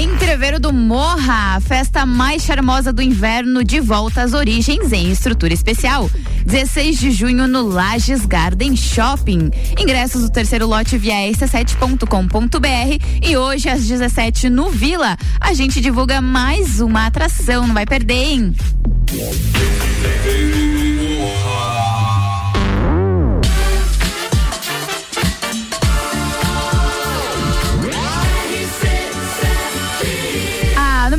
[0.00, 6.08] Entreveiro do Morra, festa mais charmosa do inverno de volta às origens em estrutura especial.
[6.46, 9.50] 16 de junho no Lages Garden Shopping.
[9.78, 16.22] Ingressos do terceiro lote via rc7.com.br e hoje às 17 no Vila a gente divulga
[16.22, 18.54] mais uma atração, não vai perder, hein?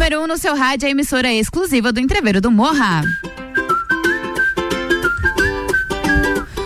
[0.02, 3.04] Número 1 um no seu rádio a emissora exclusiva do Entreveiro do Morra.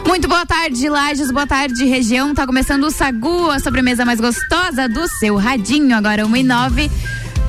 [0.07, 2.34] Muito boa tarde, Lages, boa tarde, região.
[2.34, 5.98] Tá começando o Sagu, a sobremesa mais gostosa do seu radinho.
[5.98, 6.91] Agora 1 e 9.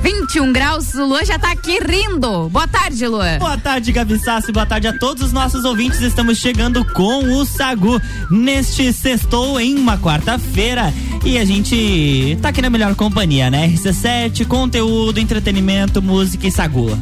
[0.07, 2.47] 21 graus, o Luan já tá aqui rindo.
[2.47, 3.39] Boa tarde, Luan.
[3.39, 4.53] Boa tarde, Gabi Sassi.
[4.53, 5.99] Boa tarde a todos os nossos ouvintes.
[5.99, 10.93] Estamos chegando com o Sagu neste sextou em uma quarta-feira.
[11.25, 13.67] E a gente tá aqui na melhor companhia, né?
[13.67, 16.97] RC7, conteúdo, entretenimento, música e Sagu.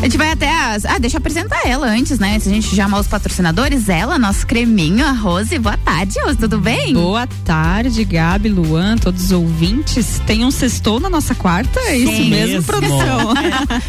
[0.00, 0.86] A gente vai até as.
[0.86, 2.38] Ah, deixa eu apresentar ela antes, né?
[2.38, 5.58] Se a gente chamar os patrocinadores, ela, nosso creminho, a Rose.
[5.58, 6.94] Boa tarde, Rose, tudo bem?
[6.94, 10.18] Boa tarde, Gabi, Luan, todos os ouvintes.
[10.26, 11.78] Tem um sextou na nossa quarta?
[11.80, 12.30] É isso Sim.
[12.30, 12.62] mesmo, Mesmo.
[12.62, 13.34] produção.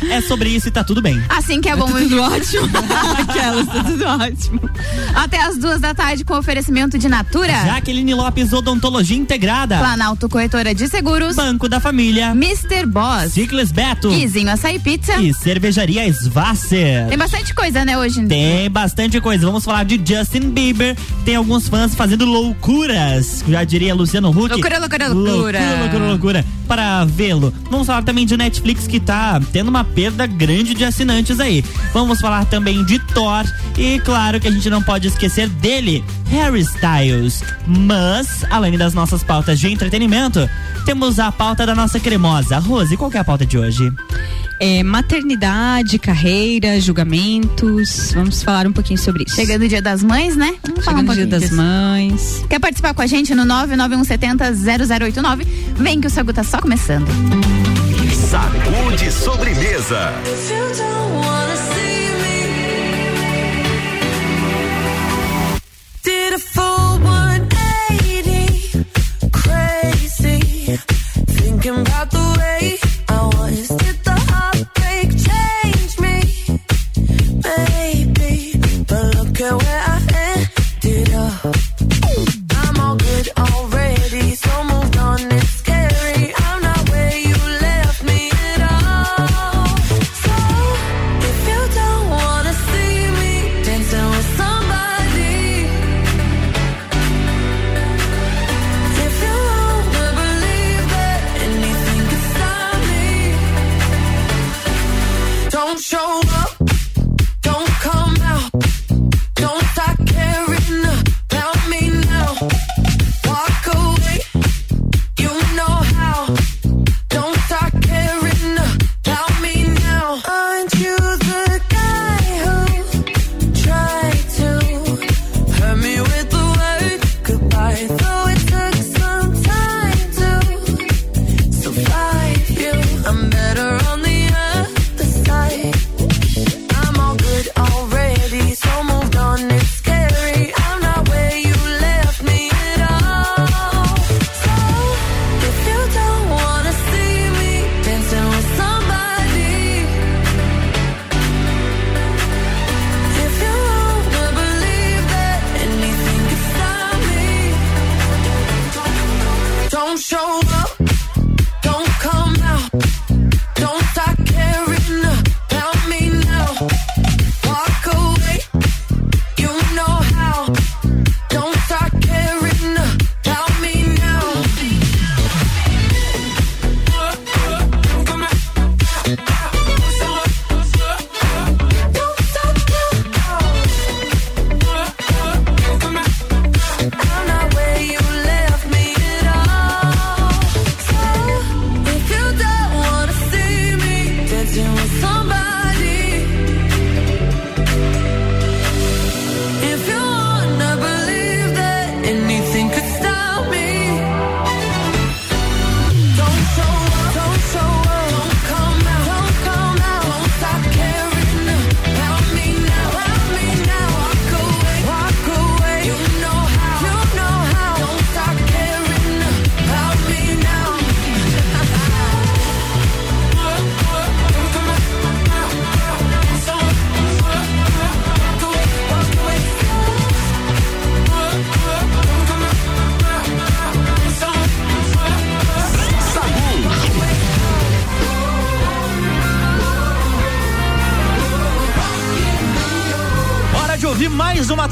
[0.09, 1.22] É, é sobre isso e tá tudo bem.
[1.30, 1.88] Assim que é bom.
[1.88, 2.68] Tudo ótimo.
[3.18, 4.70] Aquelas, tá tudo ótimo.
[5.16, 7.53] Até as duas da tarde com oferecimento de Natura.
[7.66, 9.78] Jaqueline Lopes, Odontologia Integrada.
[9.78, 11.38] Planalto Corretora de Seguros.
[11.38, 12.31] Banco da Família.
[12.31, 12.86] Mr.
[12.86, 13.31] Boss.
[13.31, 14.09] Ciclis Beto.
[14.09, 15.16] Guizinho Açaí Pizza.
[15.18, 17.08] E Cervejaria Svasser.
[17.08, 18.26] Tem bastante coisa, né, hoje?
[18.26, 19.46] Tem bastante coisa.
[19.46, 20.96] Vamos falar de Justin Bieber.
[21.26, 23.44] Tem alguns fãs fazendo loucuras.
[23.48, 24.50] Já diria Luciano Huck.
[24.50, 25.32] Loucura, loucura, loucura.
[25.32, 26.46] Loucura, loucura, loucura.
[26.68, 27.54] Para vê-lo.
[27.70, 31.64] Vamos falar também de Netflix que tá tendo uma perda grande de assinantes aí.
[31.94, 33.46] Vamos falar também de Thor.
[33.78, 37.44] E claro que a gente não pode esquecer dele, Harry Styles.
[37.68, 40.50] Mas, além das nossas pautas de entretenimento,
[40.86, 42.60] temos a pauta da nossa cremosa.
[42.60, 43.92] Rose, qual que é a pauta de hoje?
[44.64, 48.12] É, maternidade, carreira, julgamentos.
[48.14, 49.36] Vamos falar um pouquinho sobre isso.
[49.36, 50.53] Chegando o dia das mães, né?
[50.63, 51.56] Vamos falar um Chegando o dia pouquinho das disso.
[51.56, 52.46] mães.
[52.47, 55.47] Quer participar com a gente no 991700089?
[55.78, 57.08] Vem que o Sagu tá só começando.
[58.30, 60.13] Sacude sobremesa.
[66.03, 68.86] Did a full 180,
[69.31, 70.78] crazy.
[71.28, 72.31] Thinking about the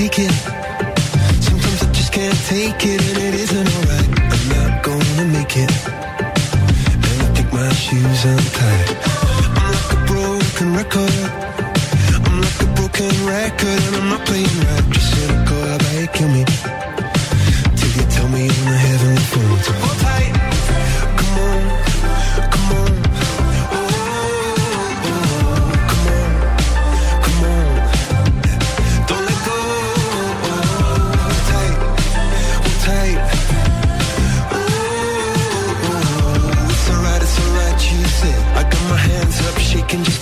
[0.00, 0.32] Take it.
[1.44, 4.08] Sometimes I just can't take it, and it isn't alright.
[4.34, 5.70] I'm not gonna make it.
[7.06, 8.88] And I think my shoes untied.
[9.58, 11.16] I'm like a broken record.
[12.26, 14.84] I'm like a broken record, and I'm not playing right.
[14.94, 16.44] Just cynical, how about you kill me?
[17.76, 19.99] Till you tell me on the heavenly phone.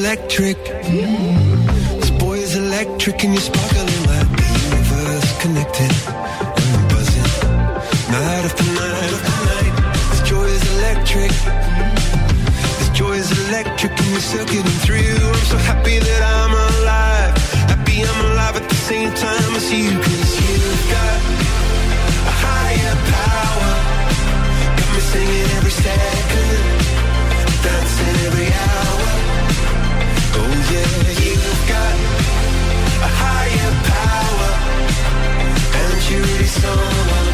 [0.00, 0.56] Electric.
[2.00, 5.92] This boy is electric, and you're sparkling like the universe connected.
[6.56, 7.30] And I'm buzzing
[8.08, 9.74] night after night after night.
[10.10, 11.32] This joy is electric.
[12.78, 15.20] This joy is electric, and you're circuiting through.
[15.20, 17.36] I'm so happy that I'm alive.
[17.68, 21.20] Happy I'm alive at the same time as you, cause you've got
[22.24, 23.72] a higher power.
[24.80, 26.56] Got me singing every second,
[27.64, 29.29] dancing every hour.
[36.50, 37.28] Someone.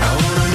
[0.00, 0.45] I wanna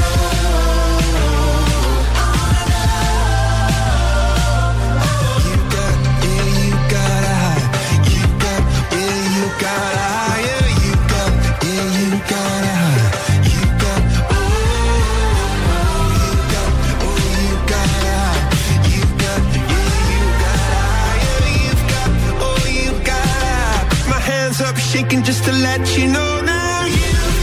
[24.41, 26.85] hands up shaking just to let you know now.
[26.85, 27.40] You've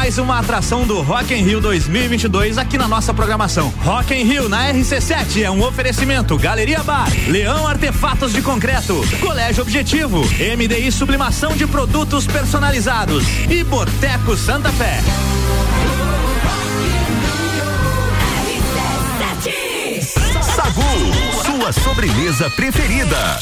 [0.00, 3.68] mais uma atração do Rock in Rio 2022 aqui na nossa programação.
[3.82, 9.62] Rock in Rio na RC7 é um oferecimento Galeria Bar, Leão Artefatos de Concreto, Colégio
[9.62, 10.22] Objetivo,
[10.56, 15.00] MDI Sublimação de Produtos Personalizados e Boteco Santa Fé.
[20.56, 23.38] Sagu, sua sobremesa preferida.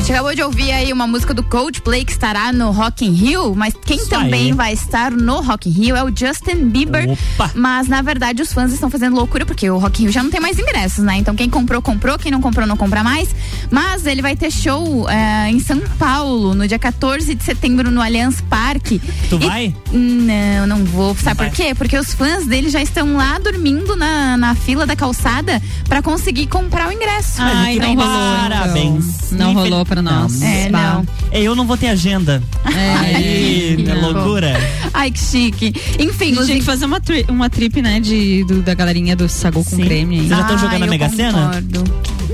[0.00, 3.12] A gente acabou de ouvir aí uma música do Coldplay que estará no Rock in
[3.12, 4.52] Rio, mas quem Isso também aí.
[4.52, 7.10] vai estar no Rock in Rio é o Justin Bieber.
[7.10, 7.50] Opa.
[7.54, 10.30] Mas na verdade os fãs estão fazendo loucura porque o Rock in Rio já não
[10.30, 11.16] tem mais ingressos, né?
[11.16, 13.28] Então quem comprou comprou, quem não comprou não compra mais.
[13.70, 18.00] Mas ele vai ter show eh, em São Paulo no dia 14 de setembro no
[18.00, 19.00] Allianz Parque.
[19.28, 19.74] Tu E- vai?
[19.92, 21.14] Não, não vou.
[21.16, 21.48] Sabe vai?
[21.50, 21.74] por quê?
[21.74, 26.46] Porque os fãs dele já estão lá dormindo na, na fila da calçada pra conseguir
[26.46, 27.40] comprar o ingresso.
[27.40, 28.36] Ai, não rolou.
[28.36, 29.04] parabéns.
[29.32, 29.38] então.
[29.38, 30.42] Não Infel- rolou pra nós.
[30.42, 31.06] É, não.
[31.32, 32.42] É, Eu não vou ter agenda.
[32.64, 32.94] É.
[33.00, 34.12] Aí, é Não.
[34.12, 34.52] loucura.
[34.92, 35.72] Ai, que chique.
[35.98, 38.74] A Enfim, gente os tinha que fazer uma, tri- uma trip, né, de, do- da
[38.74, 39.84] galerinha do Sagu com Sim.
[39.84, 40.16] creme.
[40.20, 40.26] aí.
[40.26, 41.32] Vocês já estão jogando a Mega Sena?
[41.46, 41.84] concordo.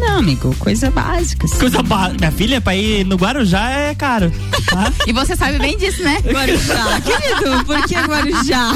[0.06, 1.46] Não, amigo, coisa básica.
[1.46, 1.58] assim.
[1.58, 2.10] Coisa ba...
[2.18, 4.32] Minha filha, pra ir no Guarujá é caro.
[4.70, 4.92] Tá?
[5.06, 6.18] E você sabe bem disso, né?
[6.26, 8.72] Guarujá, querido, por que Guarujá?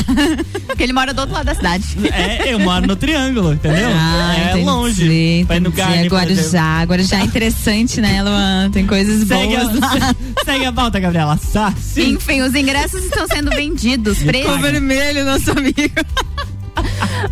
[0.67, 1.85] Porque ele mora do outro lado da cidade.
[2.13, 3.89] É, eu moro no Triângulo, entendeu?
[3.93, 5.45] Ah, é entendi, longe.
[5.47, 5.77] Pra ir no entendi.
[5.77, 6.09] Garden, É.
[6.09, 6.85] Guarujá.
[6.85, 8.71] Guarujá é interessante, né, Luan?
[8.71, 9.89] Tem coisas Segue boas lá.
[9.95, 11.37] a, segue a pauta, Gabriela.
[11.39, 12.13] Sá, sim.
[12.15, 14.19] Enfim, os ingressos estão sendo vendidos.
[14.23, 14.59] Paga.
[14.71, 15.75] vermelho, nosso amigo.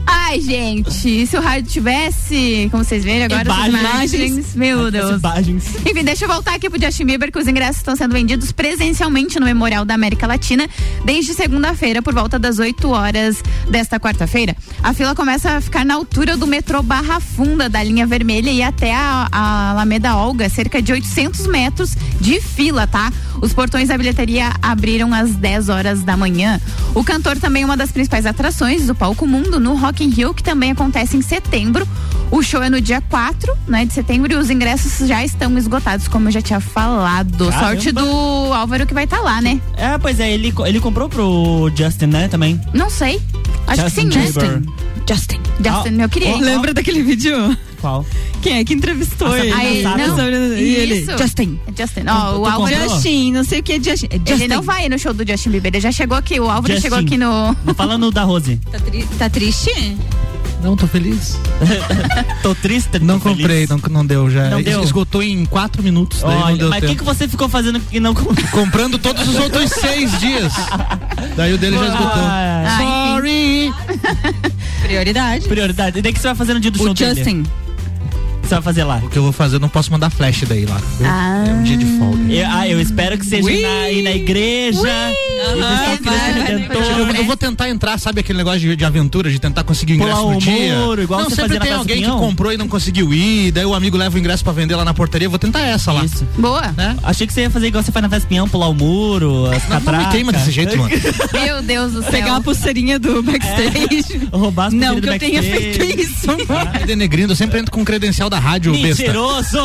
[0.06, 4.12] Ai, gente, se o rádio tivesse, como vocês veem agora, as Imagens.
[4.12, 5.18] imagens, meu Deus.
[5.18, 5.64] Imagens.
[5.86, 9.40] Enfim, deixa eu voltar aqui pro Justin Bieber, que os ingressos estão sendo vendidos presencialmente
[9.40, 10.68] no Memorial da América Latina
[11.04, 14.54] desde segunda-feira, por volta das 8 horas desta quarta-feira.
[14.82, 18.62] A fila começa a ficar na altura do metrô Barra Funda, da linha vermelha, e
[18.62, 23.10] até a, a Alameda Olga, cerca de 800 metros de fila, tá?
[23.40, 26.60] Os portões da bilheteria abriram às 10 horas da manhã.
[26.94, 30.34] O cantor também é uma das principais atrações do palco mundo no Rock in Rio,
[30.34, 31.86] que também acontece em setembro.
[32.30, 36.08] O show é no dia 4 né, de setembro e os ingressos já estão esgotados,
[36.08, 37.48] como eu já tinha falado.
[37.50, 37.66] Caramba.
[37.66, 39.60] Sorte do Álvaro que vai estar lá, né?
[39.76, 42.60] É, pois é, ele, ele comprou pro Justin, né, também.
[42.74, 43.20] Não sei.
[43.66, 44.62] Acho Justin que sim, né?
[45.08, 45.40] Justin.
[45.64, 46.36] Justin, eu queria.
[46.36, 46.40] ir.
[46.40, 47.56] Lembra daquele vídeo?
[47.80, 48.04] Qual?
[48.42, 49.52] Quem é que entrevistou ele?
[49.52, 51.04] Aí, não, E ele?
[51.16, 51.58] Justin.
[51.66, 52.00] É Justin.
[52.08, 52.74] Ó, Tu o Álvaro.
[52.74, 54.06] Justin, não sei o que é Justin.
[54.10, 54.48] É Ele Justin.
[54.48, 55.70] não vai no show do Justin Bieber.
[55.72, 56.40] Ele já chegou aqui.
[56.40, 56.82] O Álvaro Justin.
[56.82, 57.56] chegou aqui no.
[57.64, 58.58] Não falando da Rose.
[58.70, 59.70] Tá, tri- tá triste?
[60.62, 61.38] Não, tô feliz.
[62.42, 63.68] Tô triste, Não tô comprei, feliz.
[63.68, 64.50] não, não deu já.
[64.50, 64.82] Não deu?
[64.82, 66.20] Esgotou em quatro minutos.
[66.20, 68.34] Daí não Olha, deu mas o que, que você ficou fazendo que não comprou?
[68.50, 70.52] Comprando todos os outros seis dias.
[71.36, 72.22] Daí o dele já esgotou.
[72.24, 73.72] Ah, Sorry!
[74.82, 75.46] Prioridade.
[75.48, 75.98] Prioridade.
[75.98, 77.14] E daí que você vai fazer no dia do show O dele?
[77.14, 77.44] Justin.
[78.48, 78.96] O que você vai fazer lá?
[79.04, 80.80] O que eu vou fazer, eu não posso mandar flash daí lá.
[81.04, 81.44] Ah.
[81.46, 82.32] É um dia de folga.
[82.32, 84.80] Eu, ah, eu espero que seja na, ir na igreja.
[84.80, 89.38] Vai, vai, vai, Eu, eu vou tentar entrar, sabe aquele negócio de, de aventura, de
[89.38, 90.78] tentar conseguir o ingresso Pular no o dia?
[90.78, 93.74] muro, igual não, você sempre tem alguém que comprou e não conseguiu ir, daí o
[93.74, 96.02] amigo leva o ingresso pra vender lá na portaria, eu vou tentar essa lá.
[96.04, 96.26] Isso.
[96.38, 96.72] Boa.
[96.74, 96.96] Né?
[97.02, 99.68] Achei que você ia fazer igual você faz na Vespinhão, pular o muro, as Não,
[99.68, 100.12] não me catracas.
[100.12, 100.90] queima desse jeito, mano.
[101.34, 102.12] Meu Deus do céu.
[102.12, 104.26] Pegar a pulseirinha do backstage.
[104.32, 105.78] Roubar as Não que eu tenha backstage.
[105.78, 106.26] feito isso.
[106.86, 109.02] Denegrindo, eu sempre entro com credencial da rádio, besta.
[109.02, 109.58] Mentiroso!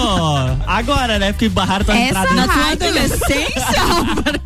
[0.67, 1.31] Agora, né?
[1.33, 2.33] Porque barraram tua Essa entrada.
[2.33, 2.87] Na tua Rádio.
[2.87, 4.41] adolescência, Álvaro.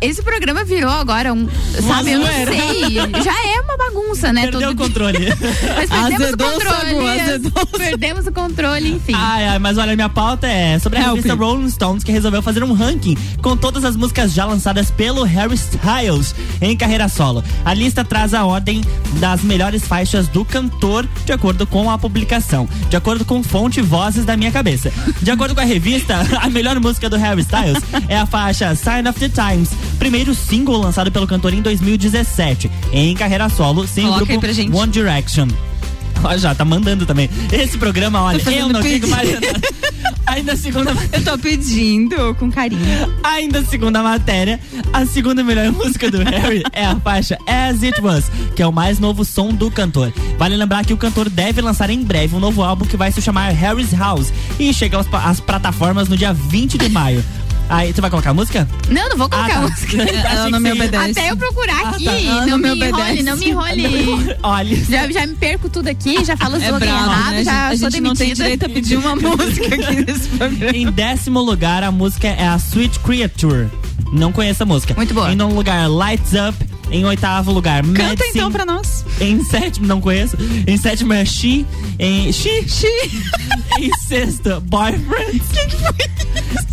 [0.00, 1.46] Esse programa virou agora um.
[1.86, 3.22] Sabe, eu não sei.
[3.22, 4.42] Já é uma bagunça, né?
[4.48, 4.86] Perdeu o Todo dia.
[4.86, 5.28] controle.
[5.76, 7.20] Mas perdemos Azedou o o controle.
[7.20, 9.12] azedou o Perdemos o controle, enfim.
[9.14, 11.16] Ai, ai, mas olha, minha pauta é sobre a Help.
[11.16, 15.22] revista Rolling Stones que resolveu fazer um ranking com todas as músicas já lançadas pelo
[15.24, 17.42] Harry Styles em carreira solo.
[17.64, 18.82] A lista traz a ordem
[19.18, 24.24] das melhores faixas do cantor de acordo com a publicação, de acordo com fonte Vozes
[24.24, 24.90] da minha cabeça.
[25.20, 29.08] De acordo com a revista, a melhor música do Harry Styles é a faixa Sign
[29.08, 34.08] of the Times, primeiro single lançado pelo cantor em 2017, em carreira solo, sem o
[34.08, 34.78] Coloca aí grupo.
[34.78, 35.48] One Direction.
[36.22, 37.30] Ó, já tá mandando também.
[37.50, 39.08] Esse programa, olha, eu não digo pedido.
[39.08, 39.30] mais.
[40.26, 42.80] Ainda segunda, Eu tô pedindo com carinho.
[43.22, 44.60] ainda segunda matéria,
[44.92, 48.72] a segunda melhor música do Harry é a faixa As It Was, que é o
[48.72, 50.12] mais novo som do cantor.
[50.38, 53.20] Vale lembrar que o cantor deve lançar em breve um novo álbum que vai se
[53.20, 57.24] chamar Harry's House e chega às plataformas no dia 20 de maio.
[57.70, 58.68] Aí, você vai colocar a música?
[58.88, 59.60] Não, não vou colocar tá.
[59.60, 60.02] música.
[60.02, 61.10] Ela não me obedece.
[61.12, 62.06] Até eu procurar aqui.
[62.06, 64.36] Ela não, não me me enrole, não me enrole.
[64.42, 67.44] Olha, Já, já me perco tudo aqui, já falo os É slogan errado, né?
[67.44, 68.44] já a sou gente não tem demitida.
[68.44, 70.76] direito a pedir uma música aqui nesse programa.
[70.76, 73.68] Em décimo lugar, a música é a Sweet Creature.
[74.12, 74.92] Não conheço a música.
[74.94, 75.32] Muito boa.
[75.32, 76.56] Em nono lugar, Lights Up.
[76.90, 78.30] Em oitavo lugar, Canta Medicine.
[78.34, 79.04] então pra nós.
[79.20, 80.36] Em sétimo, não conheço.
[80.66, 81.64] Em sétimo é She.
[81.98, 82.50] Em She.
[83.78, 85.40] em sexto, Boyfriend.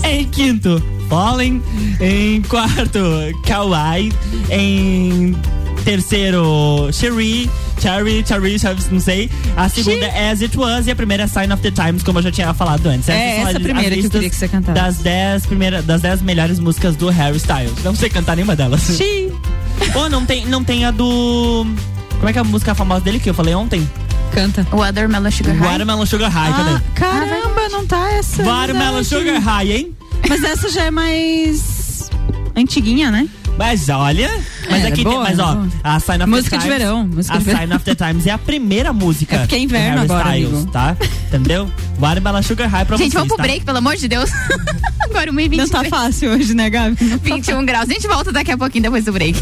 [0.03, 1.61] Em quinto, Falling.
[1.99, 2.99] Em quarto,
[3.45, 4.11] Kawaii.
[4.49, 5.35] Em
[5.83, 7.49] terceiro, Cherie.
[7.79, 8.57] Cherry, Cherry,
[8.91, 9.29] não sei.
[9.55, 12.17] A segunda é As It Was e a primeira é Sign of the Times, como
[12.17, 13.07] eu já tinha falado antes.
[13.07, 14.79] É, Essas são essa as- primeira as que eu queria que você cantasse.
[14.81, 17.83] Das 10 primeira, das 10 melhores músicas do Harry Styles.
[17.83, 18.81] Não sei cantar nenhuma delas.
[18.81, 19.31] Xi.
[19.95, 21.65] Ou não tem, não tem a do.
[22.17, 23.87] Como é que é a música famosa dele que eu falei ontem?
[24.33, 24.65] Canta.
[24.71, 25.67] Watermelon Sugar High.
[25.67, 26.69] Watermelon Sugar High, cadê?
[26.69, 28.43] Ah, caramba, não tá essa.
[28.43, 29.03] Watermelon.
[29.03, 29.97] Sugar High, hein?
[30.27, 32.09] Mas essa já é mais
[32.55, 33.27] antiguinha, né?
[33.57, 34.29] Mas olha,
[34.69, 35.67] mas É, aqui boa, tem, mas ó, boa.
[35.83, 37.59] a Sign of Música the de Times, verão, música a de verão.
[37.59, 39.35] Sign of the Times é a primeira música.
[39.35, 40.71] É porque é inverno agora, Styles, amigo.
[40.71, 40.95] tá?
[41.27, 41.71] Entendeu?
[41.99, 43.43] Watermelon Sugar High pra Gente, vocês, vamos pro tá?
[43.43, 44.29] break, pelo amor de Deus.
[45.09, 46.97] Agora 1 e 20 Não tá fácil hoje, né, Gabi?
[47.01, 47.89] Não tá 21 graus.
[47.89, 49.39] A gente volta daqui a pouquinho depois do break.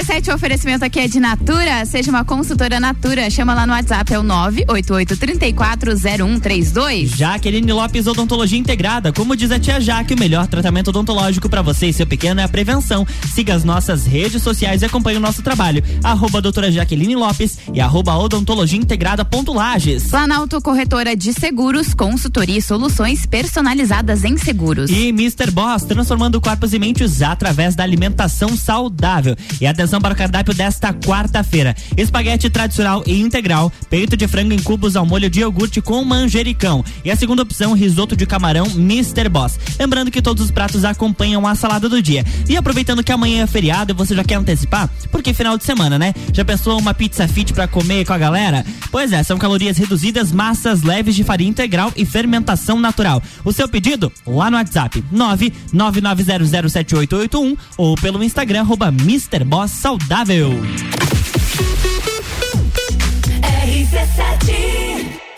[0.00, 1.84] RC7, o oferecimento aqui é de Natura.
[1.84, 3.28] Seja uma consultora Natura.
[3.28, 7.16] Chama lá no WhatsApp, é o 988340132.
[7.16, 9.12] Jaqueline Lopes Odontologia Integrada.
[9.12, 12.44] Como diz a tia Jaque, o melhor tratamento odontológico para você e seu pequeno é
[12.44, 13.06] a prevenção.
[13.34, 15.84] Siga as nossas redes sociais e acompanhe o nosso trabalho.
[16.02, 20.04] Arroba doutora Jaqueline Lopes e arroba odontologia integrada ponto Lages.
[20.04, 24.90] Planalto Corretora de Seguros, consultoria e soluções personalizadas em seguros.
[24.90, 25.50] E Mr.
[25.50, 29.36] Boss, transformando corpos e mentes através da alimentação saudável.
[29.60, 34.58] E atenção para o cardápio desta quarta-feira: espaguete tradicional e integral, peito de frango em
[34.58, 36.84] cubos ao molho de iogurte com manjericão.
[37.02, 39.30] E a segunda opção, risoto de camarão Mr.
[39.30, 39.58] Boss.
[39.78, 42.26] Lembrando que todos os pratos acompanham a salada do dia.
[42.46, 45.98] E aproveitando que amanhã é feriado e você já quer antecipar, porque final de semana,
[45.98, 46.12] né?
[46.34, 48.66] Já pensou uma pizza fit para comer com a galera?
[48.90, 53.22] Pois é, são calorias reduzidas, massas leves de farinha integral e fermentação natural.
[53.44, 59.42] O seu pedido lá no WhatsApp 999007881 ou pelo Instagram arroba Mr.
[59.44, 60.50] Boss Saudável.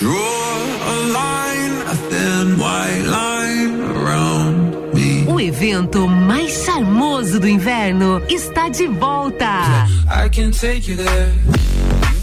[0.00, 0.18] Draw
[0.84, 5.24] a line, a thin white line around me.
[5.28, 9.86] O evento mais charmoso do inverno está de volta.
[10.10, 11.32] I can take you there.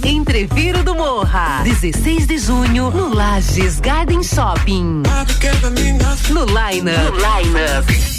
[0.04, 5.04] Entreviro do Morra, 16 de junho, no Lages Garden Shopping.
[6.34, 7.12] No Line Up.
[7.12, 8.19] No Line Up.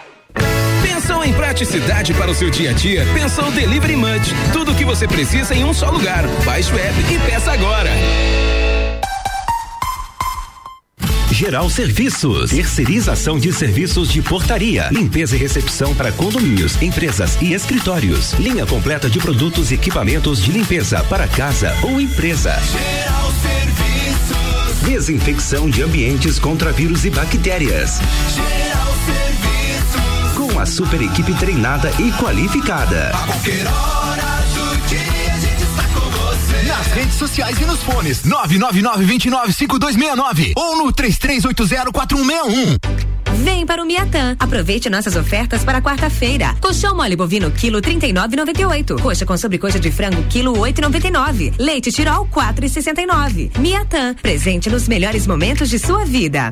[0.81, 3.05] Pensou em praticidade para o seu dia a dia?
[3.13, 4.33] Pensou Delivery Munch.
[4.53, 6.25] Tudo o que você precisa em um só lugar.
[6.45, 7.89] Baixe o app e peça agora.
[11.41, 18.33] Geral Serviços, terceirização de serviços de portaria, limpeza e recepção para condomínios, empresas e escritórios.
[18.33, 22.53] Linha completa de produtos e equipamentos de limpeza para casa ou empresa.
[22.59, 24.81] Geral Serviços.
[24.87, 27.99] Desinfecção de ambientes contra vírus e bactérias.
[28.35, 28.90] Geral
[30.61, 30.61] Serviços.
[30.61, 33.09] Com a super equipe treinada e qualificada.
[33.09, 34.21] A qualquer hora
[34.53, 36.67] do dia a gente está com você.
[36.67, 42.77] Nas redes sociais e nos fones 999 29 5269 ou no 33804161.
[43.43, 44.35] Vem para o Miatã.
[44.37, 46.55] Aproveite nossas ofertas para quarta-feira.
[46.61, 49.01] Colchão mole bovino quilo 39,98.
[49.01, 51.53] Coxa com sobrecoxa de frango quilo 8,99.
[51.57, 53.57] Leite Tirol 4,69.
[53.57, 56.51] Miatã, presente nos melhores momentos de sua vida.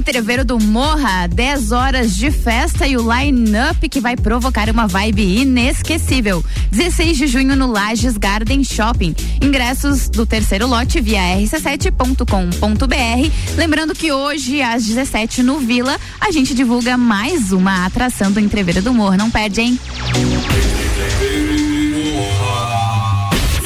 [0.00, 5.42] Entreveiro do Morra, 10 horas de festa e o line-up que vai provocar uma vibe
[5.42, 6.42] inesquecível.
[6.70, 9.14] 16 de junho no Lages Garden Shopping.
[9.42, 13.30] Ingressos do terceiro lote via rc7.com.br.
[13.58, 18.80] Lembrando que hoje, às 17 no Vila, a gente divulga mais uma atração do Entreveiro
[18.80, 19.18] do Morra.
[19.18, 19.78] Não perde, hein?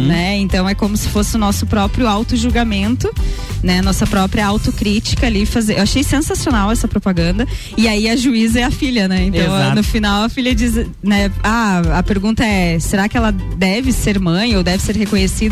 [0.06, 0.36] né?
[0.36, 3.10] Então é como se fosse o nosso próprio auto-julgamento,
[3.62, 3.80] né?
[3.80, 5.78] Nossa própria autocrítica ali fazer.
[5.78, 7.48] Eu achei sensacional essa propaganda.
[7.78, 9.24] E aí a juíza é a filha, né?
[9.24, 9.76] Então Exato.
[9.76, 11.32] no final a filha diz, né?
[11.42, 15.45] Ah, a pergunta é: será que ela deve ser mãe ou deve ser reconhecida?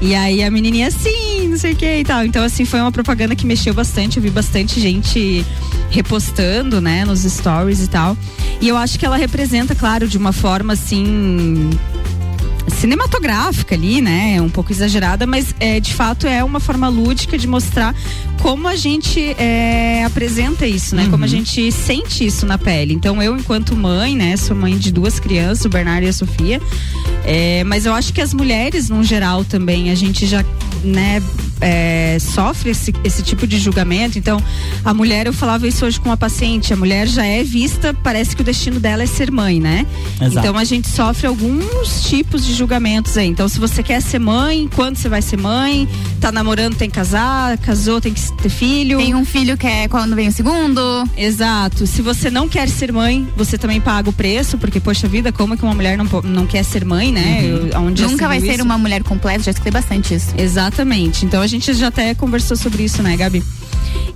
[0.00, 2.24] E aí a menininha, sim, não sei o que e tal.
[2.24, 4.16] Então, assim, foi uma propaganda que mexeu bastante.
[4.16, 5.44] Eu vi bastante gente
[5.90, 8.16] repostando, né, nos stories e tal.
[8.60, 11.70] E eu acho que ela representa, claro, de uma forma assim
[12.84, 14.38] cinematográfica ali, né?
[14.42, 17.94] Um pouco exagerada, mas é, de fato é uma forma lúdica de mostrar
[18.42, 21.08] como a gente é, apresenta isso, né?
[21.10, 22.92] Como a gente sente isso na pele.
[22.92, 24.36] Então eu, enquanto mãe, né?
[24.36, 26.60] Sou mãe de duas crianças, o Bernardo e a Sofia.
[27.24, 30.44] É, mas eu acho que as mulheres, no geral, também, a gente já,
[30.84, 31.22] né?
[31.66, 34.18] É, sofre esse, esse tipo de julgamento.
[34.18, 34.38] Então,
[34.84, 38.36] a mulher, eu falava isso hoje com uma paciente, a mulher já é vista, parece
[38.36, 39.86] que o destino dela é ser mãe, né?
[40.20, 40.38] Exato.
[40.46, 43.28] Então a gente sofre alguns tipos de julgamentos aí.
[43.28, 45.88] Então, se você quer ser mãe, quando você vai ser mãe,
[46.20, 48.98] tá namorando, tem que casar, casou, tem que ter filho.
[48.98, 50.80] Tem um filho que é quando vem o segundo.
[51.16, 51.86] Exato.
[51.86, 55.56] Se você não quer ser mãe, você também paga o preço, porque, poxa vida, como
[55.56, 57.40] que uma mulher não, não quer ser mãe, né?
[57.42, 57.90] Eu- Uhum.
[57.90, 58.64] Nunca se vai viu ser isso?
[58.64, 60.28] uma mulher completa, já escutei bastante isso.
[60.36, 61.24] Exatamente.
[61.24, 63.42] Então a gente já até conversou sobre isso, né, Gabi?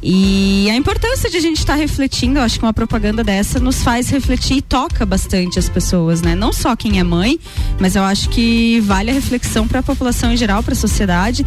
[0.03, 3.83] E a importância de a gente estar refletindo, eu acho que uma propaganda dessa nos
[3.83, 6.35] faz refletir e toca bastante as pessoas, né?
[6.35, 7.39] Não só quem é mãe,
[7.81, 11.45] mas eu acho que vale a reflexão para a população em geral, para a sociedade,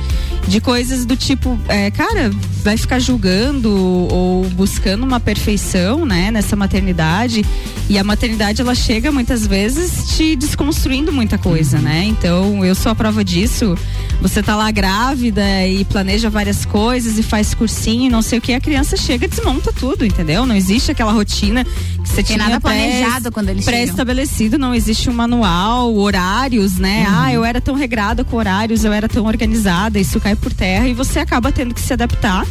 [0.47, 2.29] de coisas do tipo, é, cara,
[2.63, 7.45] vai ficar julgando ou buscando uma perfeição, né, nessa maternidade.
[7.89, 12.03] E a maternidade ela chega muitas vezes te desconstruindo muita coisa, né?
[12.05, 13.77] Então eu sou a prova disso.
[14.21, 18.41] Você tá lá grávida e planeja várias coisas e faz cursinho, e não sei o
[18.41, 20.45] que, a criança chega e desmonta tudo, entendeu?
[20.45, 23.65] Não existe aquela rotina que Você Tem tinha nada planejado quando eles.
[23.65, 27.03] Pré-estabelecido, não existe um manual, horários, né?
[27.07, 27.15] Uhum.
[27.15, 30.87] Ah, eu era tão regrada com horários, eu era tão organizada, isso cai por terra
[30.87, 32.45] e você acaba tendo que se adaptar.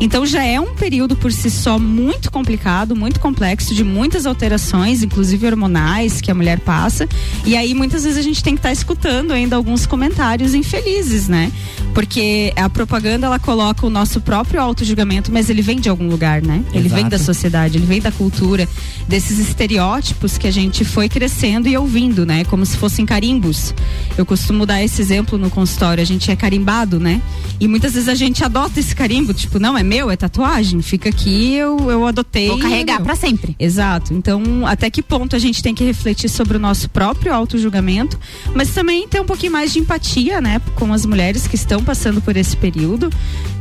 [0.00, 5.02] Então já é um período por si só muito complicado, muito complexo, de muitas alterações,
[5.02, 7.08] inclusive hormonais, que a mulher passa.
[7.44, 11.52] E aí muitas vezes a gente tem que estar escutando ainda alguns comentários infelizes, né?
[11.94, 16.42] Porque a propaganda ela coloca o nosso próprio auto-julgamento, mas ele vem de algum lugar,
[16.42, 16.64] né?
[16.72, 18.68] Ele vem da sociedade, ele vem da cultura,
[19.08, 22.44] desses estereótipos que a gente foi crescendo e ouvindo, né?
[22.44, 23.74] Como se fossem carimbos.
[24.16, 27.20] Eu costumo dar esse exemplo no consultório, a gente é carimbado, né?
[27.60, 31.08] E muitas vezes a gente adota esse carimbo, tipo, não, é meu, é tatuagem, fica
[31.08, 32.48] aqui, eu, eu adotei.
[32.48, 33.54] Vou carregar pra sempre.
[33.58, 34.14] Exato.
[34.14, 38.18] Então, até que ponto a gente tem que refletir sobre o nosso próprio auto-julgamento,
[38.54, 42.20] mas também ter um pouquinho mais de empatia, né, com as mulheres que estão passando
[42.20, 43.10] por esse período,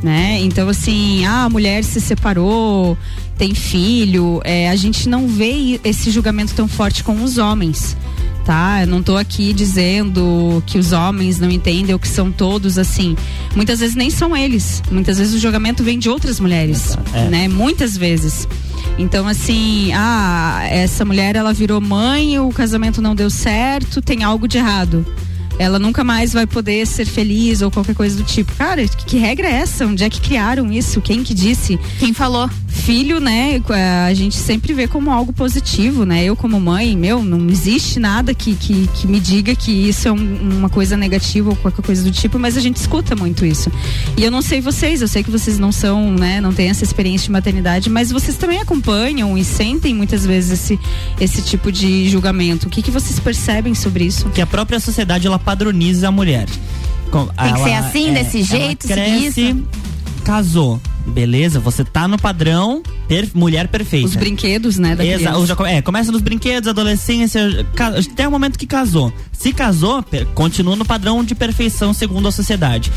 [0.04, 0.40] né?
[0.42, 2.98] Então, assim, ah, a mulher se separou,
[3.38, 7.96] tem filho, é, a gente não vê esse julgamento tão forte com os homens.
[8.46, 12.80] Tá, eu não tô aqui dizendo que os homens não entendem ou que são todos
[12.80, 13.16] assim.
[13.56, 14.82] Muitas vezes nem são eles.
[14.92, 17.30] Muitas vezes o julgamento vem de outras mulheres, É.
[17.30, 17.48] né?
[17.48, 18.48] Muitas vezes.
[18.98, 24.48] Então, assim, ah, essa mulher ela virou mãe, o casamento não deu certo, tem algo
[24.48, 25.06] de errado.
[25.62, 28.52] Ela nunca mais vai poder ser feliz ou qualquer coisa do tipo.
[28.56, 29.86] Cara, que, que regra é essa?
[29.86, 31.00] Onde é que criaram isso?
[31.02, 31.80] Quem que disse?
[32.00, 32.50] Quem falou?
[32.68, 33.62] Filho, né?
[34.08, 36.24] A gente sempre vê como algo positivo, né?
[36.24, 40.12] Eu como mãe, meu, não existe nada que, que, que me diga que isso é
[40.12, 43.72] um- uma coisa negativa ou qualquer coisa do tipo, mas a gente escuta muito isso.
[44.18, 46.42] E eu não sei vocês, eu sei que vocês não são, né?
[46.42, 50.80] Não têm essa experiência de maternidade, mas vocês também acompanham e sentem muitas vezes esse,
[51.20, 52.68] esse tipo de julgamento.
[52.68, 54.28] O que, que vocês percebem sobre isso?
[54.30, 56.48] Que a própria sociedade ela padroniza a mulher.
[57.12, 59.64] Com- Tem que ser assim, desse ela jeito, seguir cresce, isso.
[60.24, 60.80] casou.
[61.08, 64.08] Beleza, você tá no padrão per- mulher perfeita.
[64.08, 64.96] Os brinquedos, né?
[64.96, 67.66] Da Exa- já é, começa nos brinquedos, adolescência,
[68.14, 69.12] até o momento que casou.
[69.34, 72.92] Se casou, per- continua no padrão de perfeição segundo a sociedade.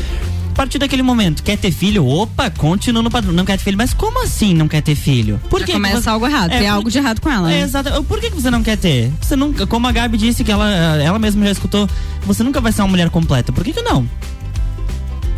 [0.55, 2.05] A partir daquele momento, quer ter filho?
[2.07, 3.33] Opa, continua no padrão.
[3.33, 3.77] Não quer ter filho.
[3.77, 5.37] Mas como assim não quer ter filho?
[5.49, 7.51] Por Já que começa que você- algo errado, tem por- algo de errado com ela.
[7.51, 7.61] É, né?
[7.63, 8.03] Exato.
[8.05, 9.11] Por que, que você não quer ter?
[9.21, 11.89] Você nunca, como a Gabi disse que ela, ela mesma já escutou,
[12.21, 13.51] você nunca vai ser uma mulher completa.
[13.51, 14.09] Por que, que não?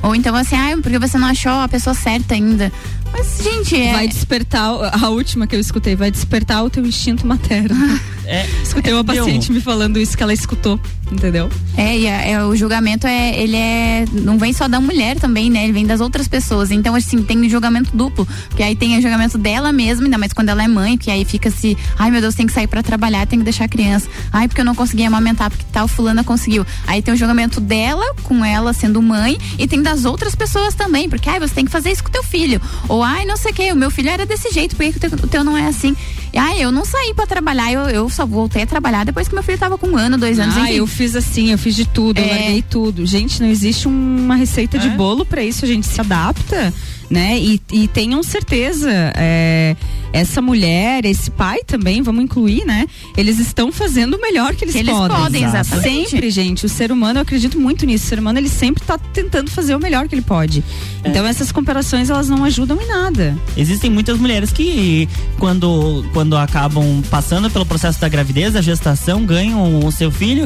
[0.03, 2.71] Ou então assim, ah, porque você não achou a pessoa certa ainda.
[3.12, 3.93] Mas, gente, é.
[3.93, 7.75] Vai despertar, o- a última que eu escutei, vai despertar o teu instinto materno.
[8.30, 9.23] É, Escutei uma Deu.
[9.23, 10.77] paciente me falando isso que ela escutou,
[11.12, 11.50] entendeu?
[11.76, 15.50] É, e é, é, o julgamento é, ele é, não vem só da mulher também,
[15.50, 15.63] né?
[15.63, 16.72] Ele vem das outras pessoas.
[16.72, 20.34] Então, assim, tem o julgamento duplo, porque aí tem o julgamento dela mesma, ainda mais
[20.34, 22.82] quando ela é mãe, que aí fica se, ai meu Deus, tem que sair pra
[22.82, 24.10] trabalhar, tem que deixar a criança.
[24.32, 26.65] Ai, porque eu não consegui amamentar, porque tal fulana conseguiu.
[26.86, 31.10] Aí tem o julgamento dela com ela sendo mãe e tem das outras pessoas também,
[31.10, 32.62] porque ai, você tem que fazer isso com teu filho.
[32.88, 35.06] Ou ai, não sei o que, o meu filho era desse jeito, por que, que
[35.06, 35.96] o, teu, o teu não é assim?
[36.34, 39.34] E, ai, eu não saí pra trabalhar, eu, eu só voltei a trabalhar depois que
[39.34, 40.74] meu filho tava com um ano, dois anos, Ah, enfim.
[40.74, 42.28] eu fiz assim, eu fiz de tudo, eu É.
[42.30, 43.06] larguei tudo.
[43.06, 46.74] Gente, não existe uma receita de bolo pra isso, a gente se adapta,
[47.10, 47.39] né?
[47.39, 49.76] E, e tenham certeza, é,
[50.12, 52.86] essa mulher, esse pai também, vamos incluir, né?
[53.15, 55.17] Eles estão fazendo o melhor que eles, Que eles podem.
[55.17, 56.10] podem, exatamente.
[56.10, 56.65] Sempre, gente.
[56.65, 58.06] O ser humano, eu acredito muito nisso.
[58.06, 60.63] O ser humano, ele sempre tá tentando fazer o melhor que ele pode.
[61.04, 61.10] É.
[61.10, 63.38] Então, essas comparações, elas não ajudam em nada.
[63.56, 69.80] Existem muitas mulheres que, quando, quando acabam passando pelo processo da gravidez, da gestação, ganham
[69.86, 70.46] o seu filho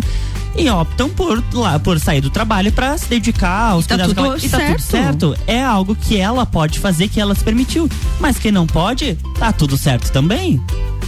[0.55, 4.25] e optam por, lá, por sair do trabalho pra se dedicar aos tá cuidados tudo
[4.25, 4.37] ela.
[4.37, 5.29] E tá tudo certo.
[5.29, 5.37] certo.
[5.47, 7.89] É algo que ela pode fazer, que ela se permitiu.
[8.19, 10.61] Mas quem não pode, tá tudo certo também.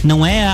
[0.04, 0.46] Não é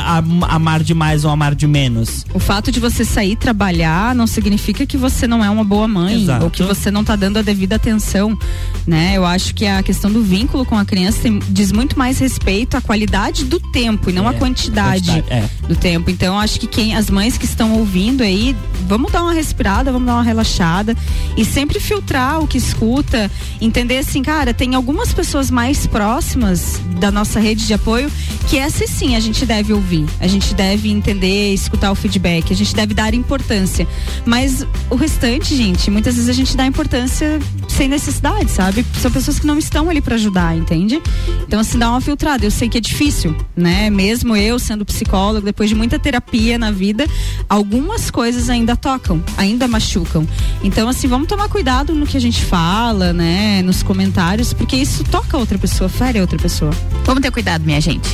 [0.48, 2.24] amar demais ou amar de menos.
[2.32, 6.22] O fato de você sair trabalhar não significa que você não é uma boa mãe
[6.22, 6.44] Exato.
[6.44, 8.38] ou que você não tá dando a devida atenção,
[8.86, 9.12] né?
[9.16, 12.76] Eu acho que a questão do vínculo com a criança tem- diz muito mais respeito
[12.76, 15.66] à qualidade do tempo e não à É, quantidade, quantidade, é.
[15.66, 16.10] do tempo.
[16.10, 18.54] Então acho que quem as mães que estão ouvindo aí,
[18.86, 20.96] vamos dar uma respirada, vamos dar uma relaxada
[21.36, 27.10] e sempre filtrar o que escuta, entender assim, cara, tem algumas pessoas mais próximas da
[27.10, 28.10] nossa rede de apoio
[28.48, 32.57] que essa sim a gente deve ouvir, a gente deve entender, escutar o feedback, a
[32.57, 33.87] gente deve dar importância.
[34.24, 38.85] Mas o restante, gente, muitas vezes a gente dá importância sem necessidade, sabe?
[39.00, 41.00] São pessoas que não estão ali para ajudar, entende?
[41.46, 42.44] Então assim, dá uma filtrada.
[42.44, 43.90] Eu sei que é difícil, né?
[43.90, 47.07] Mesmo eu sendo psicólogo, depois de muita terapia na vida,
[47.48, 50.26] algumas coisas ainda tocam, ainda machucam.
[50.62, 53.62] Então assim, vamos tomar cuidado no que a gente fala, né?
[53.62, 56.72] Nos comentários, porque isso toca outra pessoa, fere outra pessoa.
[57.05, 58.09] Vamos ter cuidado, minha gente.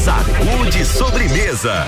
[0.00, 1.86] Sacude sobremesa.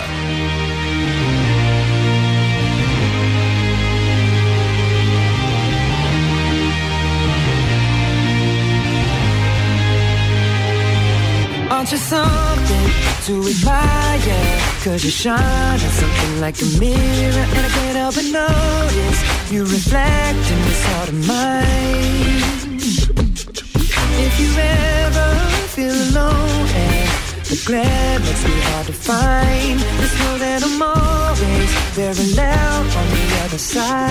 [11.70, 12.90] Aren't you something
[13.26, 14.60] to admire?
[14.84, 19.62] Cause you shine at something like a mirror and I can't help but notice you
[19.62, 22.78] reflect in this heart of mine.
[24.26, 25.28] If you ever
[25.74, 27.11] feel alone and
[27.52, 33.06] the glare makes me hard to find, just know that I'm always very loud on
[33.12, 34.08] the other side.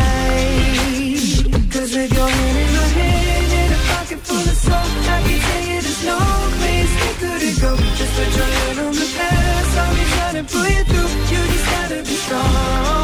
[1.73, 5.39] Cause with your hand in my hand and a pocket full of soap, I can
[5.47, 6.19] tell you there's no
[6.59, 7.71] place we couldn't go.
[7.97, 11.11] Just put your hand on the past, I'll be trying to pull you through.
[11.31, 13.00] You just gotta be strong.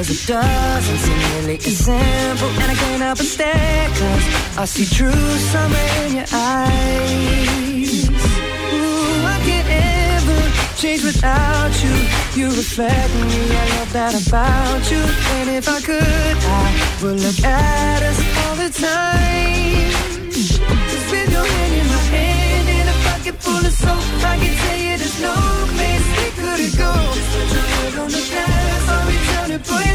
[0.00, 2.48] Cause it doesn't seem really as simple.
[2.48, 5.12] And I can't help but stare, cause I see true
[5.52, 8.08] summer in your eyes.
[8.08, 10.40] Ooh, I can't ever
[10.80, 11.92] change without you.
[12.32, 15.04] You reflect me, I love that about you.
[15.36, 16.66] And if I could, I
[17.02, 19.92] would look at us all the time.
[20.32, 24.54] Just with your hand in my hand and a pocket full of soap, I can
[24.64, 25.36] tell you there's no
[25.76, 26.92] place we couldn't go.
[27.12, 29.89] Just put your head on the gas, I'll be trying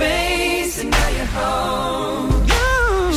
[0.00, 2.30] space, and now you're home.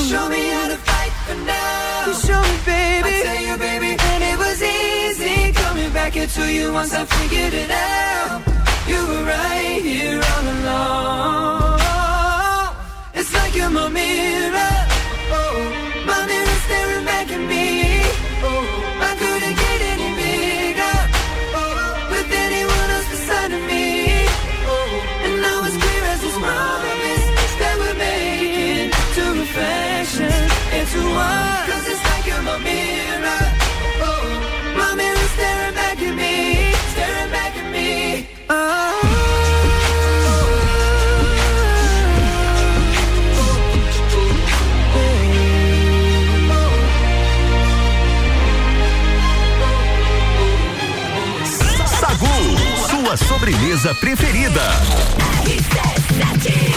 [0.10, 2.08] Show me how to fight for now.
[2.08, 3.13] You show me, baby.
[3.19, 7.54] I tell you, baby, and it was easy coming back into you once I figured
[7.63, 8.41] it out.
[8.91, 11.80] You were right here all along.
[13.13, 14.83] It's like you're my mirror.
[53.44, 54.81] Sobremesa preferida.
[55.44, 56.73] RC7,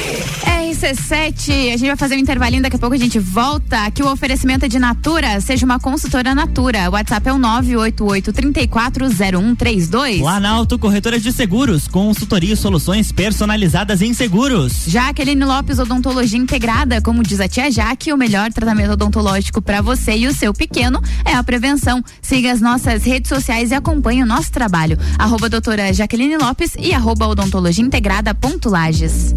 [0.89, 3.87] a gente vai fazer um intervalinho, daqui a pouco a gente volta.
[3.87, 6.89] Aqui o oferecimento é de Natura, seja uma consultora Natura.
[6.89, 10.21] O WhatsApp é o 988-340132.
[10.21, 14.85] Planalto Corretora de Seguros, consultoria e soluções personalizadas em seguros.
[14.87, 20.17] Jaqueline Lopes, odontologia integrada, como diz a tia Jaque, o melhor tratamento odontológico para você
[20.17, 22.01] e o seu pequeno é a prevenção.
[22.23, 24.97] Siga as nossas redes sociais e acompanhe o nosso trabalho.
[25.19, 29.35] Arroba doutora Jaqueline Lopes e arroba odontologia integrada ponto Lages.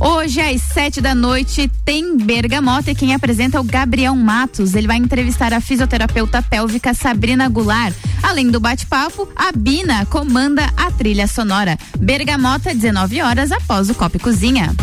[0.00, 4.74] Hoje, às sete da noite, tem Bergamota e quem apresenta é o Gabriel Matos.
[4.74, 7.94] Ele vai entrevistar a fisioterapeuta pélvica Sabrina Goulart.
[8.22, 11.78] Além do bate-papo, a Bina comanda a trilha sonora.
[11.98, 14.74] Bergamota, 19 horas após o Copo Cozinha.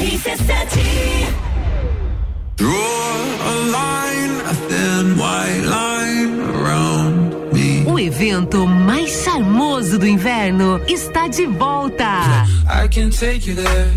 [0.00, 1.20] RC7.
[8.20, 12.04] Evento mais charmoso do inverno está de volta.
[12.68, 13.88] I can take you there.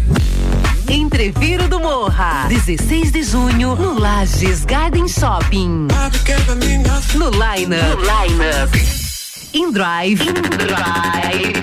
[0.90, 5.90] Entreviro do Morra, 16 de junho, no Lages Garden Shopping.
[7.16, 7.86] No Line Up.
[7.86, 8.78] No Line Up.
[9.54, 10.22] In Drive.
[10.22, 11.62] In Drive.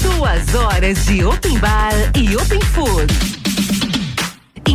[0.00, 3.31] Duas horas de Open Bar e Open Food.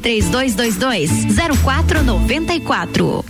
[0.00, 1.10] 3222
[1.62, 3.24] 0494.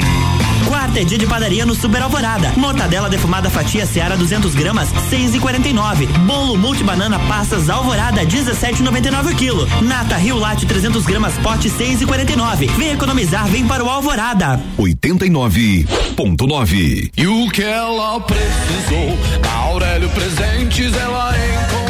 [0.68, 2.52] Quarta é dia de padaria no Super Alvorada.
[2.56, 6.06] Mortadela defumada fatia Seara 200 gramas, 6,49.
[6.26, 9.66] Bolo multibanana passas Alvorada, 17,99 o quilo.
[9.82, 12.70] Nata Rio Latte 300 gramas, pote 6,49.
[12.76, 14.60] Vem economizar, vem para o Alvorada.
[14.78, 17.10] 89.9.
[17.16, 19.18] E o que ela precisou,
[19.52, 21.89] Aurélio Presentes ela encontrou.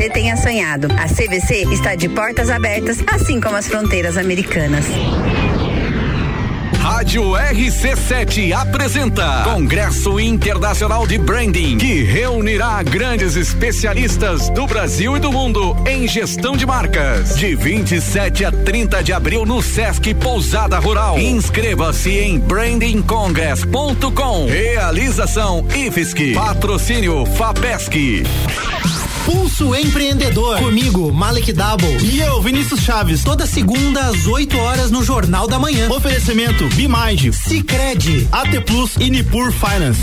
[0.09, 0.87] tenha sonhado.
[0.93, 4.85] A CVC está de portas abertas, assim como as fronteiras americanas.
[7.01, 15.31] Rádio RC7 apresenta Congresso Internacional de Branding, que reunirá grandes especialistas do Brasil e do
[15.31, 17.35] mundo em gestão de marcas.
[17.37, 21.17] De 27 a 30 de abril no Sesc Pousada Rural.
[21.17, 24.47] Inscreva-se em brandingcongress.com.
[24.47, 26.33] Realização IFSC.
[26.33, 28.23] Patrocínio FAPESC.
[29.31, 30.57] Pulso Empreendedor.
[30.57, 31.97] Comigo, Malek Double.
[32.03, 33.23] E eu, Vinícius Chaves.
[33.23, 35.89] Toda segunda às 8 horas no Jornal da Manhã.
[35.89, 40.01] Oferecimento Bimage, Cicred, AT Plus e Nipur Finance.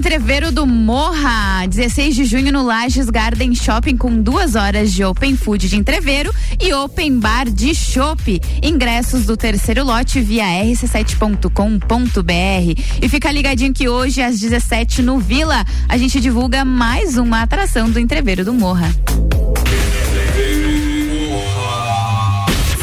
[0.00, 5.36] Entreveiro do Morra, 16 de junho no Lages Garden Shopping com duas horas de Open
[5.36, 8.40] Food de entreveiro e Open Bar de Chopp.
[8.62, 12.82] Ingressos do terceiro lote via rc7.com.br.
[13.02, 17.90] E fica ligadinho que hoje às 17 no Vila a gente divulga mais uma atração
[17.90, 18.90] do Entreveiro do Morra.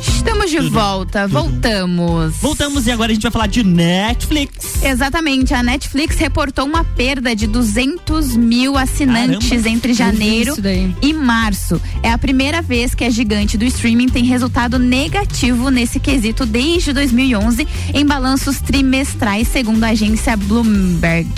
[0.00, 2.36] Estamos de volta, voltamos.
[2.36, 4.82] Voltamos e agora a gente vai falar de Netflix.
[4.82, 10.54] Exatamente, a Netflix reportou uma perda de 200 mil assinantes Caramba, entre janeiro
[11.02, 11.80] e março.
[12.02, 16.92] É a primeira vez que a gigante do streaming tem resultado negativo nesse quesito desde
[16.92, 21.28] 2011 em balanços trimestrais, segundo a agência Bloomberg.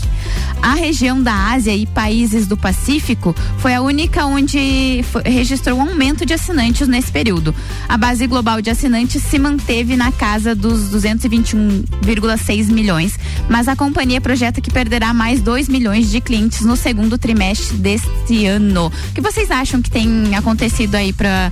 [0.63, 5.83] A região da Ásia e países do Pacífico foi a única onde foi- registrou um
[5.83, 7.53] aumento de assinantes nesse período.
[7.89, 13.19] A base global de assinantes se manteve na casa dos 221,6 milhões,
[13.51, 18.47] mas a companhia projeta que perderá mais 2 milhões de clientes no segundo trimestre deste
[18.47, 18.87] ano.
[18.87, 21.51] O que vocês acham que tem acontecido aí para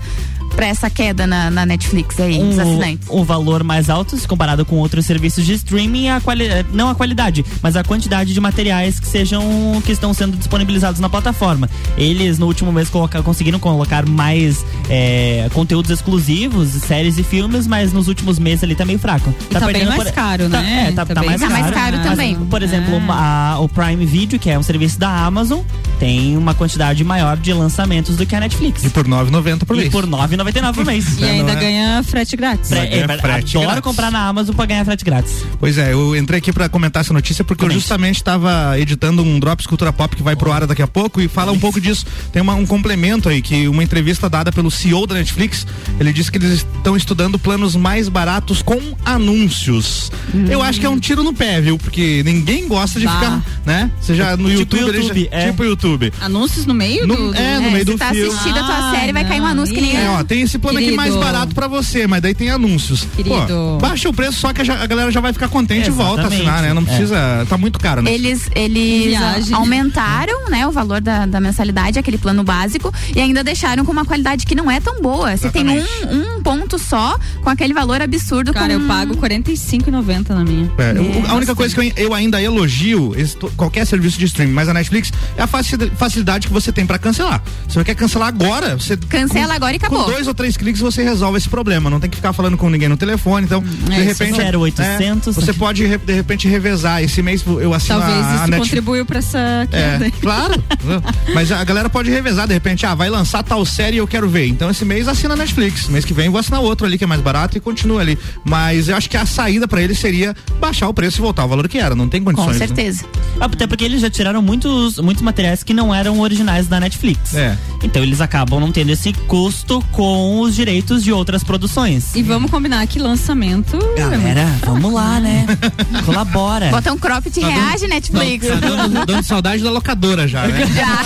[0.54, 3.08] para essa queda na, na Netflix aí, dos assinantes?
[3.08, 6.88] um, um valor mais alto se comparado com outros serviços de streaming, a quali não
[6.88, 9.42] a qualidade, mas a quantidade de materiais que sejam
[9.84, 11.68] que estão sendo disponibilizados na plataforma.
[11.96, 17.92] Eles no último mês coloca- conseguiram colocar mais é, conteúdos exclusivos, séries e filmes, mas
[17.92, 19.32] nos últimos meses ali tá meio fraco.
[19.50, 20.88] tá bem perdendo mais caro, tá- né?
[20.88, 21.60] É, tá, Tá tá bem mais Tá caro.
[21.62, 22.34] mais caro Mas, também.
[22.36, 22.98] por exemplo, É.
[22.98, 25.60] uma- a- o Prime Video, que é um serviço da Amazon,
[25.98, 28.84] tem uma quantidade maior de lançamentos do que a Netflix.
[28.84, 29.92] E por 9,90 por E mês.
[29.92, 30.06] por
[30.44, 31.18] 9,99 por mês.
[31.18, 31.62] E ainda não é?
[31.62, 32.68] ganha frete grátis.
[32.68, 33.82] Fre- ganha é, frete adoro grátis.
[33.82, 35.44] comprar na Amazon pra ganhar frete grátis.
[35.58, 37.76] Pois é, eu entrei aqui pra comentar essa notícia porque Comente.
[37.76, 41.20] eu justamente estava editando um Drops Cultura Pop que vai pro ar daqui a pouco
[41.20, 42.06] e fala um pouco disso.
[42.32, 45.66] Tem uma- um complemento aí, que uma entrevista dada pelo CEO da Netflix,
[45.98, 50.10] ele disse que eles estão estudando planos mais baratos com anúncios.
[50.48, 51.78] Eu acho que é um tiro no pé, viu?
[51.78, 53.14] Porque ninguém gosta de Bah.
[53.18, 53.90] ficar, né?
[54.00, 55.46] Você já no Tipo YouTube, ele já- YouTube, é.
[55.50, 56.12] tipo YouTube.
[56.20, 58.28] Anúncios no meio No- do, do- é, no É, meio você do tá filme.
[58.28, 59.96] assistindo a tua Ah, série, vai cair um não, anúncio que nem.
[59.96, 61.26] É, ó, tem esse plano aqui mais Querido.
[61.26, 63.04] barato pra você, mas daí tem anúncios.
[63.16, 63.34] Querido.
[63.48, 66.26] Pô, baixa o preço, só que a, galera já vai ficar contente e volta a
[66.26, 66.48] Exatamente.
[66.48, 66.72] assinar, né?
[66.72, 66.84] Não É.
[66.84, 67.46] precisa.
[67.48, 68.14] Tá muito caro, né?
[68.14, 69.56] Eles, eles Viagem.
[69.56, 74.04] aumentaram né, o valor da, da mensalidade, aquele plano básico, e ainda deixaram com uma
[74.04, 75.36] qualidade que não é tão boa.
[75.36, 78.52] Você tem um, um ponto só com aquele valor absurdo.
[78.52, 78.80] Cara, com...
[78.82, 80.70] eu pago R$ 45,90 na minha.
[80.78, 84.52] É, o- a única coisa que eu, eu ainda elogio esse qualquer serviço de streaming,
[84.52, 87.42] mas a Netflix é a faci- facilidade que você tem pra cancelar.
[87.68, 90.04] Se você quer cancelar agora, você Cancela com- agora e acabou.
[90.04, 91.88] Com dois ou três cliques você resolve esse problema.
[91.90, 93.46] Não tem que ficar falando com ninguém no telefone.
[93.46, 95.36] Então, de é, repente, isso é 0800.
[95.36, 97.02] é, você pode de repente revezar.
[97.02, 98.58] Esse mês eu assino Talvez a, a isso Netflix.
[98.68, 100.06] contribuiu pra essa queda.
[100.06, 100.62] É, claro.
[101.34, 104.28] Mas a galera pode revezar, de repente, ah, vai lançar tal série e eu quero
[104.28, 104.46] ver.
[104.46, 105.88] Então esse mês assina a Netflix.
[105.88, 108.18] Mês que vem eu vou assinar outro ali que é mais barato e continua ali.
[108.44, 111.48] Mas eu acho que a saída pra eles seria baixar o preço e voltar ao
[111.48, 111.94] valor que era.
[111.94, 112.58] Não tem Com condições.
[112.58, 112.66] né?
[112.66, 113.04] certeza.
[113.40, 117.34] Até porque eles já tiraram muitos, muitos materiais que não eram originais da Netflix.
[117.34, 117.56] É.
[117.82, 122.14] Então eles acabam não tendo esse custo com os direitos de outras produções.
[122.14, 123.78] E vamos combinar que lançamento.
[123.96, 125.46] é Galera, vamos lá, né?
[126.04, 126.70] Colabora.
[126.70, 128.46] Bota um crop e reage, Netflix.
[128.46, 130.60] Tá dando, dando saudade da locadora já, né?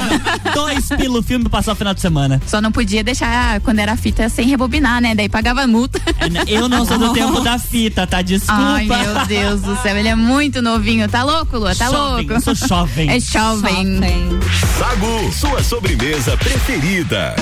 [0.54, 2.40] Dois pelo filme passar o final de semana.
[2.46, 5.14] Só não podia deixar quando era fita sem rebobinar, né?
[5.14, 6.00] Daí pagava multa.
[6.46, 8.22] Eu não sou do tempo da fita, tá?
[8.22, 8.60] Desculpa.
[8.62, 11.08] Ai, meu Deus do céu, ele é muito novinho.
[11.08, 11.74] Tá louco, Lua?
[11.74, 12.40] Tá Jovem, louco?
[12.42, 13.10] sou jovem.
[13.10, 14.00] É jovem.
[14.78, 17.34] Sagu, sua sobremesa preferida.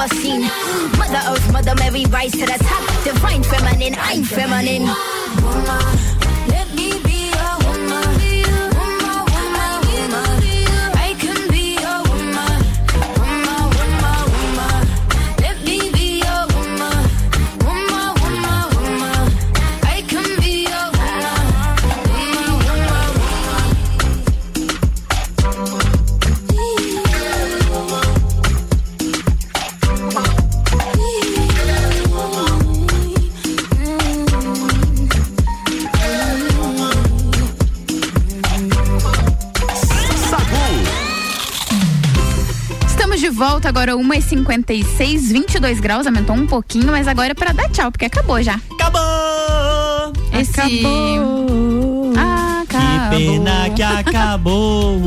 [0.00, 0.42] You've seen.
[0.98, 3.04] Mother Earth, Mother Mary, rise to the top.
[3.04, 4.88] Divine feminine, I'm feminine.
[5.42, 6.29] Woman,
[43.70, 48.42] agora 1h56, 22 graus, aumentou um pouquinho, mas agora é pra dar tchau, porque acabou
[48.42, 48.60] já.
[48.72, 50.12] Acabou!
[50.32, 50.60] Esse...
[50.60, 52.12] Acabou.
[52.16, 53.10] Acabou.
[53.10, 55.00] Que pena que acabou.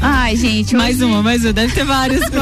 [0.00, 0.74] Ai, gente.
[0.74, 1.52] Mais hoje- uma, mais uma.
[1.52, 2.22] Deve ter vários.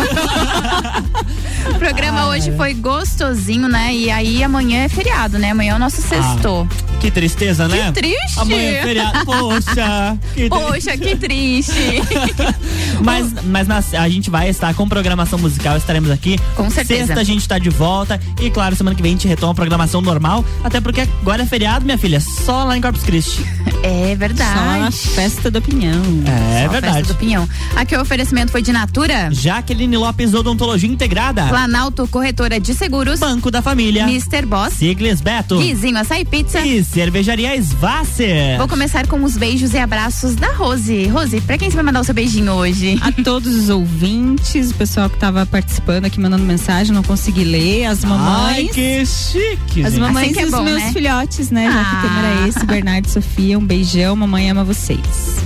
[1.68, 3.92] O programa hoje foi gostosinho, né?
[3.92, 5.50] E aí amanhã é feriado, né?
[5.50, 6.66] Amanhã é o nosso sexto.
[7.00, 7.86] Que tristeza, né?
[7.86, 8.38] Que triste.
[8.38, 9.26] Amanhã é feriado.
[9.26, 10.16] Poxa.
[10.32, 11.72] Que Poxa, que triste.
[13.00, 16.38] Mas, mas a gente vai estar com programação musical, estaremos aqui.
[16.54, 17.06] Com certeza.
[17.06, 18.20] Sexta a gente tá de volta.
[18.40, 20.44] E claro, semana que vem a gente retoma a programação normal.
[20.62, 22.20] Até porque agora é feriado, minha filha.
[22.20, 23.55] Só lá em Corpus Christi.
[23.82, 24.52] É verdade.
[24.54, 26.02] Só na festa da opinião.
[26.26, 26.98] É Só a verdade.
[26.98, 27.48] Festa do Pinhão.
[27.74, 29.28] Aqui o oferecimento foi de Natura.
[29.32, 31.46] Jaqueline Lopes Odontologia Integrada.
[31.46, 33.20] Planalto Corretora de Seguros.
[33.20, 34.02] Banco da Família.
[34.04, 34.46] Mr.
[34.46, 34.74] Boss.
[34.74, 35.58] Sigles Beto.
[35.58, 36.60] Guizinho Açaí Pizza.
[36.60, 38.58] E Cervejaria Svasser.
[38.58, 41.06] Vou começar com os beijos e abraços da Rose.
[41.08, 42.98] Rose, pra quem você vai mandar o seu beijinho hoje?
[43.00, 47.84] A todos os ouvintes, o pessoal que tava participando aqui, mandando mensagem, não consegui ler,
[47.86, 48.56] as mamães.
[48.56, 49.84] Ai, que chique.
[49.84, 50.00] As gente.
[50.00, 50.92] mamães Assim que é e os bom, meus né?
[50.92, 51.70] filhotes, né?
[51.70, 55.36] Já que o tema era esse, Bernardo e Sofia, um beijão, mamãe ama vocês.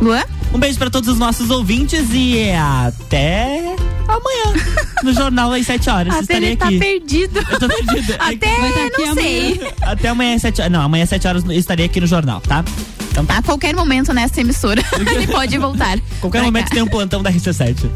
[0.00, 0.22] Luan?
[0.52, 3.74] Um beijo pra todos os nossos ouvintes e até
[4.06, 4.64] amanhã.
[5.02, 6.14] No jornal às 7 horas.
[6.14, 6.78] Até ele tá aqui.
[6.78, 7.38] perdido.
[7.50, 8.14] Eu tô perdido.
[8.20, 9.60] Até aqui não sei.
[9.80, 10.72] Até amanhã às 7 horas.
[10.72, 12.64] Não, amanhã às 7 horas eu estarei aqui no jornal, tá?
[13.12, 13.38] Então tá.
[13.38, 14.82] A qualquer momento nessa emissora.
[15.14, 15.98] ele pode voltar.
[16.20, 16.74] Qualquer momento cá.
[16.74, 17.88] tem um plantão da RC7.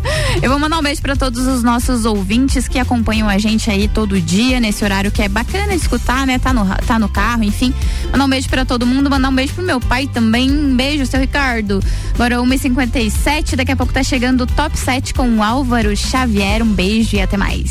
[0.42, 3.88] Eu vou mandar um beijo pra todos os nossos ouvintes que acompanham a gente aí
[3.88, 6.38] todo dia, nesse horário que é bacana escutar, né?
[6.38, 7.72] Tá no, tá no carro, enfim.
[8.12, 10.50] Mandar um beijo pra todo mundo, mandar um beijo pro meu pai também.
[10.50, 11.82] Um beijo, seu Ricardo.
[12.14, 16.62] Agora 1h57, daqui a pouco tá chegando o Top 7 com o Álvaro Xavier.
[16.62, 17.70] Um beijo e até mais.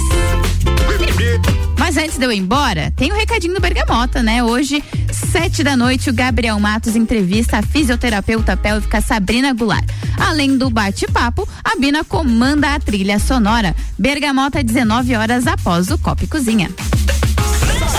[1.77, 4.43] Mas antes de eu ir embora, tem um recadinho do Bergamota, né?
[4.43, 9.85] Hoje, sete da noite, o Gabriel Matos entrevista a fisioterapeuta pélvica Sabrina Goulart.
[10.17, 13.75] Além do bate-papo, a Bina comanda a trilha sonora.
[13.99, 16.69] Bergamota, 19 horas após o Copa e Cozinha.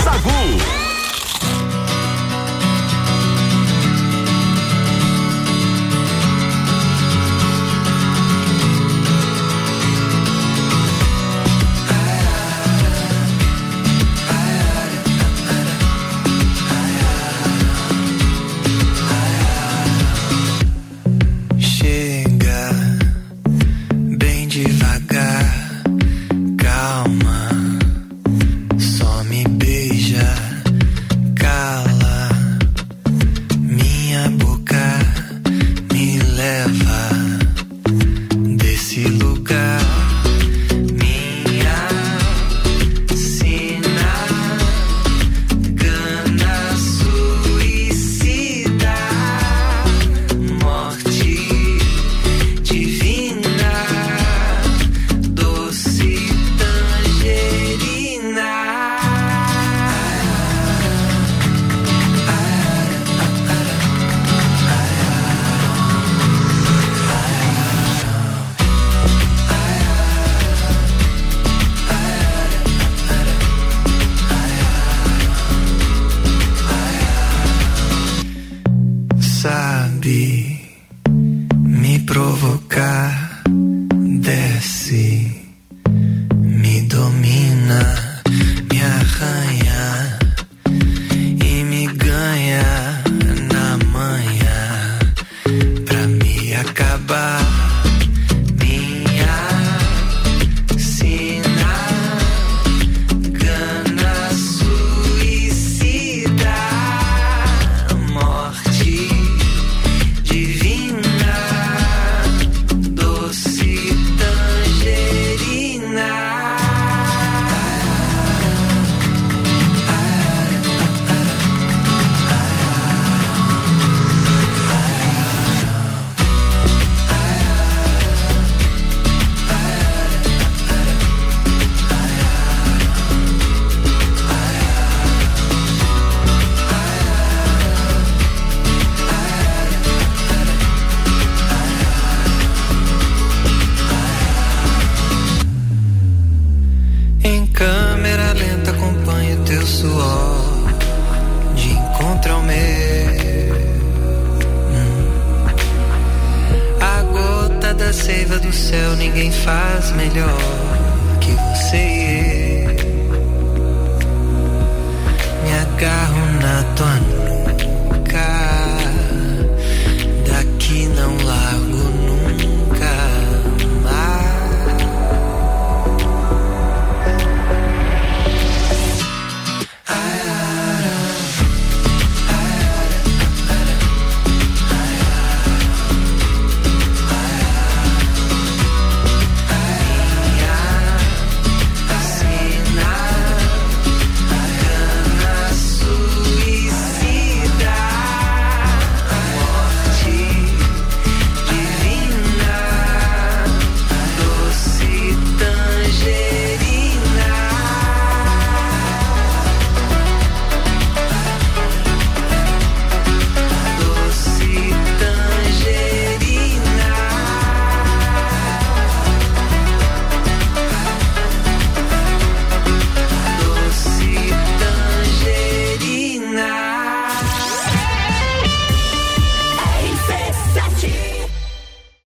[0.03, 0.76] Sagu.